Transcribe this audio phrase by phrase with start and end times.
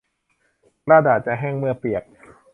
[0.85, 2.03] กระดาษจะแห้งเมื่อเปียก